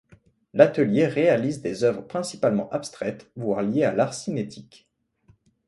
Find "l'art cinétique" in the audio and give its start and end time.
3.93-4.89